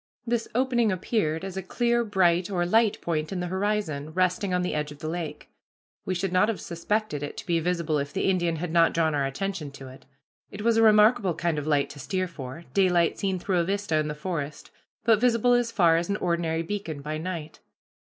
This 0.25 0.47
opening 0.55 0.91
appeared 0.91 1.45
as 1.45 1.55
a 1.55 1.61
clear 1.61 2.03
bright, 2.03 2.49
or 2.49 2.65
light, 2.65 2.99
point 3.01 3.31
in 3.31 3.39
the 3.39 3.45
horizon, 3.45 4.09
resting 4.13 4.51
on 4.51 4.63
the 4.63 4.73
edge 4.73 4.91
of 4.91 4.97
the 4.97 5.07
lake. 5.07 5.47
We 6.05 6.15
should 6.15 6.33
not 6.33 6.49
have 6.49 6.59
suspected 6.59 7.21
it 7.21 7.37
to 7.37 7.45
be 7.45 7.59
visible 7.59 7.99
if 7.99 8.11
the 8.11 8.27
Indian 8.27 8.55
had 8.55 8.71
not 8.71 8.95
drawn 8.95 9.13
our 9.13 9.27
attention 9.27 9.69
to 9.73 9.89
it. 9.89 10.07
It 10.49 10.63
was 10.63 10.75
a 10.77 10.81
remarkable 10.81 11.35
kind 11.35 11.59
of 11.59 11.67
light 11.67 11.91
to 11.91 11.99
steer 11.99 12.27
for 12.27 12.63
daylight 12.73 13.19
seen 13.19 13.37
through 13.37 13.59
a 13.59 13.63
vista 13.63 13.97
in 13.97 14.07
the 14.07 14.15
forest 14.15 14.71
but 15.03 15.21
visible 15.21 15.53
as 15.53 15.71
far 15.71 15.97
as 15.97 16.09
an 16.09 16.17
ordinary 16.17 16.63
beacon 16.63 17.03
by 17.03 17.19
night. 17.19 17.59